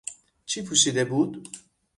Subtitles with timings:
[0.45, 1.49] چی پوشیده بود؟